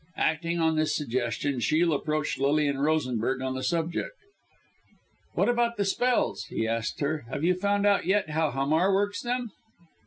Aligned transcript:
Acting 0.17 0.59
on 0.59 0.77
this 0.77 0.95
suggestion, 0.95 1.59
Shiel 1.59 1.93
approached 1.93 2.39
Lilian 2.39 2.79
Rosenberg 2.79 3.39
on 3.43 3.53
the 3.53 3.61
subject. 3.61 4.15
"What 5.35 5.47
about 5.47 5.77
the 5.77 5.85
spells?" 5.85 6.45
he 6.45 6.67
asked 6.67 7.01
her. 7.01 7.25
"Have 7.29 7.43
you 7.43 7.53
found 7.53 7.85
out 7.85 8.07
yet 8.07 8.31
how 8.31 8.49
Hamar 8.49 8.91
works 8.91 9.21
them?" 9.21 9.51